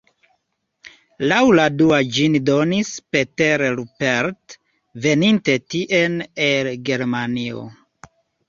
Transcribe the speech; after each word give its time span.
Laŭ 1.31 1.41
la 1.59 1.65
dua 1.81 1.99
ĝin 2.15 2.37
donis 2.47 2.89
"Peter 3.17 3.65
Rupert" 3.81 4.57
veninta 5.07 5.59
tien 5.75 6.17
el 6.51 6.73
Germanio. 6.91 7.63